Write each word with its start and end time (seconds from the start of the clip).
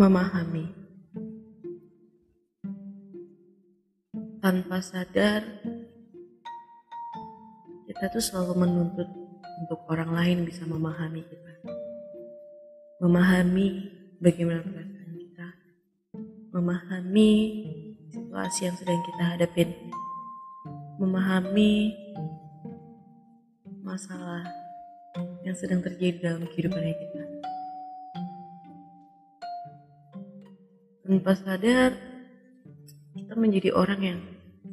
memahami. 0.00 0.64
Tanpa 4.40 4.80
sadar, 4.80 5.44
kita 7.84 8.08
tuh 8.08 8.24
selalu 8.24 8.64
menuntut 8.64 9.04
untuk 9.60 9.84
orang 9.92 10.16
lain 10.16 10.48
bisa 10.48 10.64
memahami 10.64 11.20
kita. 11.20 11.52
Memahami 13.04 13.68
bagaimana 14.24 14.64
perasaan 14.64 15.12
kita. 15.20 15.48
Memahami 16.56 17.32
situasi 18.08 18.72
yang 18.72 18.76
sedang 18.80 19.04
kita 19.04 19.24
hadapin. 19.36 19.68
Memahami 20.96 21.92
masalah 23.84 24.48
yang 25.44 25.56
sedang 25.60 25.84
terjadi 25.84 26.32
dalam 26.32 26.48
kehidupan 26.48 26.88
kita. 26.88 27.19
Tanpa 31.10 31.34
sadar, 31.34 31.90
kita 33.18 33.34
menjadi 33.34 33.74
orang 33.74 33.98
yang 33.98 34.20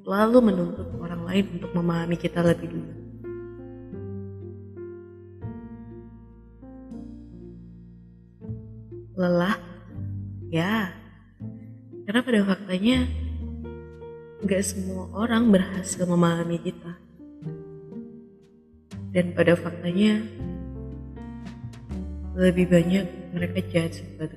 selalu 0.06 0.54
menuntut 0.54 0.86
orang 1.02 1.26
lain 1.26 1.58
untuk 1.58 1.74
memahami 1.74 2.14
kita 2.14 2.46
lebih 2.46 2.78
dulu. 2.78 2.94
Lelah? 9.18 9.58
Ya, 10.54 10.94
karena 12.06 12.22
pada 12.22 12.40
faktanya 12.46 13.10
nggak 14.46 14.62
semua 14.62 15.10
orang 15.18 15.50
berhasil 15.50 16.06
memahami 16.06 16.62
kita. 16.62 16.94
Dan 19.10 19.34
pada 19.34 19.58
faktanya 19.58 20.22
lebih 22.38 22.70
banyak 22.70 23.34
mereka 23.34 23.66
judge 23.74 24.06
by 24.22 24.30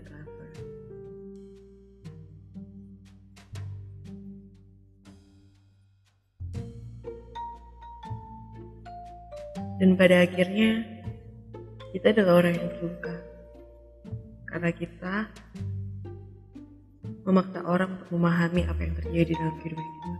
Dan 9.81 9.97
pada 9.97 10.29
akhirnya 10.29 10.85
kita 11.97 12.13
adalah 12.13 12.45
orang 12.45 12.53
yang 12.53 12.69
terluka 12.77 13.17
karena 14.45 14.71
kita 14.77 15.15
memaksa 17.25 17.65
orang 17.65 17.97
untuk 17.97 18.11
memahami 18.13 18.69
apa 18.69 18.81
yang 18.85 18.95
terjadi 19.01 19.33
dalam 19.41 19.55
kehidupan 19.57 19.87
kita 19.89 20.13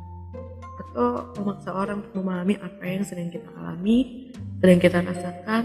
atau 0.81 1.09
memaksa 1.37 1.71
orang 1.77 1.97
untuk 2.01 2.15
memahami 2.25 2.55
apa 2.57 2.83
yang 2.89 3.05
sedang 3.05 3.29
kita 3.29 3.47
alami, 3.53 4.33
sedang 4.65 4.81
kita 4.81 4.99
rasakan. 5.05 5.65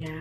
Ya, 0.00 0.20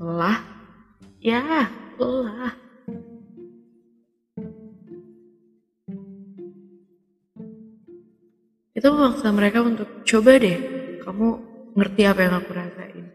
lelah, 0.00 0.38
ya 1.20 1.68
lelah. 2.00 2.61
Itu 8.82 8.90
memaksa 8.90 9.30
mereka 9.30 9.62
untuk 9.62 10.02
coba 10.02 10.42
deh, 10.42 10.58
kamu 11.06 11.26
ngerti 11.78 12.02
apa 12.02 12.26
yang 12.26 12.34
aku 12.34 12.50
rasain. 12.50 13.06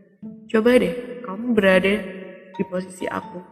Coba 0.48 0.80
deh, 0.80 1.20
kamu 1.28 1.52
berada 1.52 1.92
di 2.56 2.64
posisi 2.72 3.04
aku. 3.04 3.44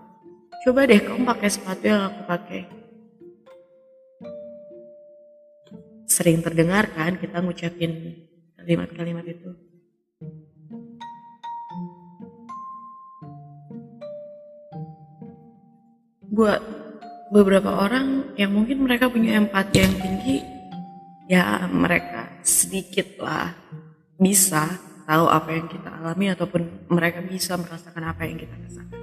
Coba 0.64 0.88
deh, 0.88 0.96
kamu 0.96 1.28
pakai 1.28 1.52
sepatu 1.52 1.84
yang 1.84 2.08
aku 2.08 2.24
pakai. 2.24 2.62
Sering 6.08 6.40
terdengar 6.40 6.88
kan 6.96 7.20
kita 7.20 7.44
ngucapin 7.44 8.16
kalimat-kalimat 8.64 9.28
itu. 9.28 9.52
Buat 16.32 16.64
beberapa 17.36 17.76
orang 17.76 18.32
yang 18.40 18.56
mungkin 18.56 18.88
mereka 18.88 19.12
punya 19.12 19.36
empati 19.36 19.84
yang 19.84 19.96
tinggi, 20.00 20.55
ya 21.26 21.66
mereka 21.70 22.42
sedikit 22.46 23.18
lah 23.22 23.54
bisa 24.16 24.78
tahu 25.06 25.26
apa 25.30 25.50
yang 25.54 25.68
kita 25.70 25.90
alami 26.02 26.34
ataupun 26.34 26.90
mereka 26.90 27.22
bisa 27.22 27.58
merasakan 27.58 28.04
apa 28.10 28.22
yang 28.26 28.38
kita 28.42 28.56
rasakan. 28.58 29.02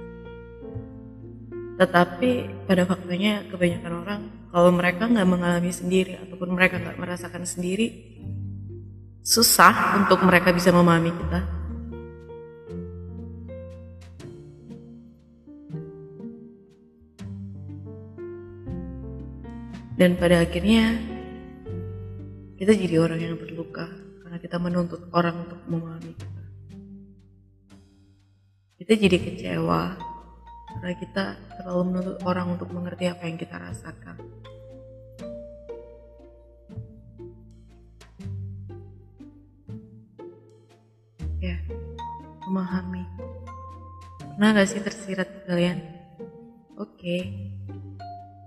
Tetapi 1.73 2.31
pada 2.69 2.83
faktanya 2.85 3.43
kebanyakan 3.49 3.93
orang 4.03 4.21
kalau 4.53 4.69
mereka 4.69 5.09
nggak 5.09 5.25
mengalami 5.25 5.71
sendiri 5.73 6.19
ataupun 6.21 6.53
mereka 6.53 6.77
nggak 6.77 6.99
merasakan 6.99 7.43
sendiri, 7.47 7.87
susah 9.23 9.97
untuk 9.97 10.21
mereka 10.21 10.53
bisa 10.53 10.69
memahami 10.69 11.11
kita. 11.11 11.41
Dan 19.93 20.17
pada 20.17 20.41
akhirnya 20.41 21.12
kita 22.63 22.79
jadi 22.79 22.95
orang 22.95 23.19
yang 23.19 23.35
terluka 23.35 23.91
karena 24.23 24.39
kita 24.39 24.55
menuntut 24.55 25.11
orang 25.11 25.35
untuk 25.43 25.59
memahami 25.67 26.15
kita. 26.15 26.43
Kita 28.79 28.93
jadi 29.03 29.17
kecewa 29.19 29.99
karena 30.71 30.91
kita 30.95 31.23
terlalu 31.59 31.83
menuntut 31.91 32.17
orang 32.23 32.55
untuk 32.55 32.71
mengerti 32.71 33.11
apa 33.11 33.27
yang 33.27 33.35
kita 33.35 33.59
rasakan. 33.59 34.15
Ya, 41.43 41.59
memahami. 42.47 43.03
Pernah 44.39 44.55
gak 44.55 44.71
sih 44.71 44.79
tersirat 44.79 45.51
kalian? 45.51 45.83
Oke, 46.79 47.27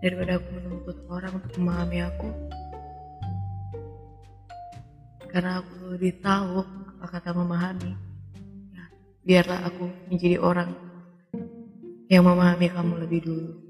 daripada 0.01 0.41
aku 0.41 0.49
menuntut 0.57 1.05
orang 1.13 1.37
untuk 1.37 1.53
memahami 1.61 2.01
aku, 2.01 2.56
karena 5.37 5.61
aku 5.61 5.93
lebih 5.93 6.17
tahu 6.25 6.65
apa 6.97 7.05
kata 7.13 7.37
memahami. 7.37 7.93
Ya, 8.73 8.85
biarlah 9.21 9.69
aku 9.69 9.85
menjadi 10.09 10.41
orang 10.41 10.73
yang 12.09 12.25
memahami 12.25 12.73
kamu 12.73 13.05
lebih 13.05 13.21
dulu. 13.21 13.66